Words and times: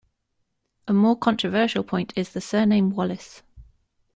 A 0.87 0.93
more 0.93 1.15
controversial 1.15 1.83
point 1.83 2.11
is 2.15 2.31
the 2.33 2.41
surname 2.41 2.89
Wallace. 2.89 3.43